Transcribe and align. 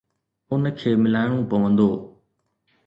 ان 0.51 0.63
کي 0.79 0.89
ملائڻو 1.03 1.39
پوندو. 1.49 1.89